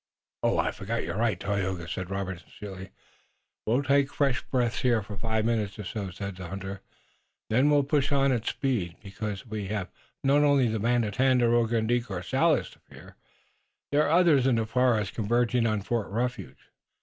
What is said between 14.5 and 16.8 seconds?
the forest converging on Fort Refuge."